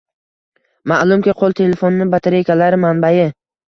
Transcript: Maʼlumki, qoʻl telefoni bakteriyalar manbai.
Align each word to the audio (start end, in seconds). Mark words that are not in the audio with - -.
Maʼlumki, 0.93 1.37
qoʻl 1.43 1.57
telefoni 1.63 2.11
bakteriyalar 2.17 2.83
manbai. 2.85 3.19